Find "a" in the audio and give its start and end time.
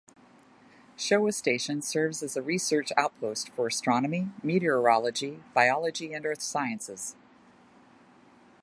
2.35-2.41